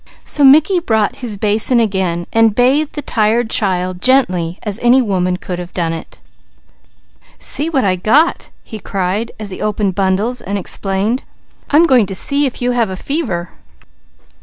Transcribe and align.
So 0.23 0.43
Mickey 0.43 0.79
brought 0.79 1.17
his 1.17 1.37
basin 1.37 1.79
again, 1.79 2.25
bathing 2.33 2.87
the 2.93 3.03
tired 3.03 3.51
child 3.51 4.01
gently 4.01 4.57
as 4.63 4.79
any 4.81 4.99
woman 4.99 5.37
could 5.37 5.59
have 5.59 5.75
done 5.75 5.93
it. 5.93 6.21
"See 7.37 7.69
what 7.69 7.83
I 7.85 7.97
got!" 7.97 8.49
he 8.63 8.79
cried 8.79 9.31
as 9.39 9.51
he 9.51 9.61
opened 9.61 9.93
bundles 9.93 10.41
and 10.41 10.57
explained. 10.57 11.23
"I'm 11.69 11.85
going 11.85 12.07
to 12.07 12.15
see 12.15 12.47
if 12.47 12.63
you 12.63 12.71
have 12.71 12.99
fever." 12.99 13.51